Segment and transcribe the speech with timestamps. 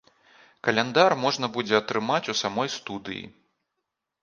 [0.67, 3.23] Каляндар можна будзе атрымаць у самой студыі.